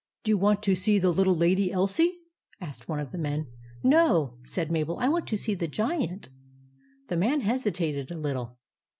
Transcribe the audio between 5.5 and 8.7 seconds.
the Giant." The man hesitated a little.